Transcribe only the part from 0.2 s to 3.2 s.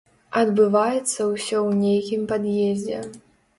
Адбываецца ўсё ў нейкім пад'ездзе.